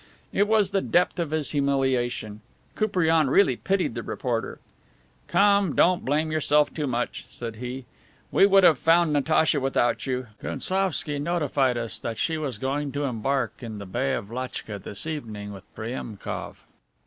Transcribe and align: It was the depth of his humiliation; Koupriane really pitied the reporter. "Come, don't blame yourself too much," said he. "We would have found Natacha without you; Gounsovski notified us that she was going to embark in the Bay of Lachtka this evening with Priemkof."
It 0.33 0.47
was 0.47 0.71
the 0.71 0.81
depth 0.81 1.19
of 1.19 1.29
his 1.29 1.51
humiliation; 1.51 2.41
Koupriane 2.75 3.29
really 3.29 3.55
pitied 3.55 3.93
the 3.93 4.01
reporter. 4.01 4.57
"Come, 5.27 5.75
don't 5.75 6.03
blame 6.03 6.31
yourself 6.31 6.73
too 6.73 6.87
much," 6.87 7.25
said 7.27 7.57
he. 7.57 7.85
"We 8.31 8.47
would 8.47 8.63
have 8.63 8.79
found 8.79 9.13
Natacha 9.13 9.59
without 9.59 10.07
you; 10.07 10.25
Gounsovski 10.41 11.19
notified 11.19 11.77
us 11.77 11.99
that 11.99 12.17
she 12.17 12.39
was 12.39 12.57
going 12.57 12.91
to 12.93 13.03
embark 13.03 13.61
in 13.61 13.77
the 13.77 13.85
Bay 13.85 14.15
of 14.15 14.31
Lachtka 14.31 14.79
this 14.79 15.05
evening 15.05 15.53
with 15.53 15.65
Priemkof." 15.75 16.55